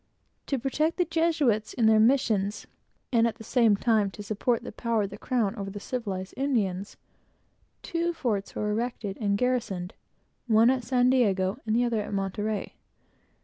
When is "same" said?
3.43-3.75